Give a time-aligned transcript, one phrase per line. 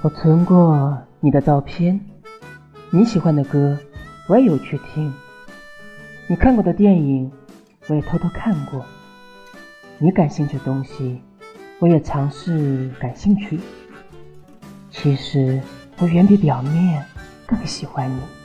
[0.00, 1.98] 我存过你的照片
[2.90, 3.76] 你喜欢的歌
[4.28, 5.12] 我也有去听。
[6.28, 7.32] 你看过的电影
[7.88, 8.84] 我也偷偷看过。
[9.98, 11.20] 你感兴趣的东西
[11.80, 13.58] 我也尝试感兴趣。
[14.88, 15.60] 其实
[15.98, 17.04] 我远比表面
[17.44, 18.37] 更喜欢你。